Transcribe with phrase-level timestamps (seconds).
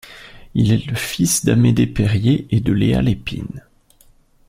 [0.55, 3.63] Il est le fils d'Amédée Perrier, et de Léa Lépine.